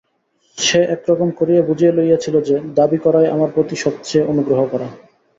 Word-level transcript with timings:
সে 0.57 0.79
একরকম 0.95 1.29
করিয়া 1.39 1.61
বুঝিয়া 1.61 1.93
লইয়াছিল 1.93 2.35
যে 2.41 2.55
দাবি 2.75 2.97
করাই 2.97 3.27
আমার 3.27 3.49
প্রতি 3.55 3.75
সব 3.75 3.93
চেয়ে 4.03 4.29
অনুগ্রহ 4.31 4.59
করা। 4.71 4.87